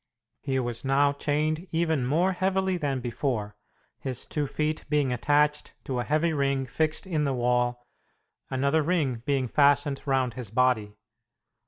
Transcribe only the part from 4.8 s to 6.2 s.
being attached to a